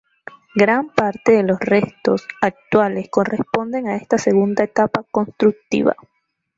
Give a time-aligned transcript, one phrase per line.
[0.55, 5.95] Gran parte de los restos actuales corresponden a esta segunda etapa constructiva.